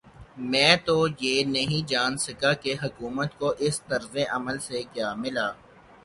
[0.51, 5.47] میں تو یہ نہیں جان سکا کہ حکومت کو اس طرز عمل سے کیا ملا؟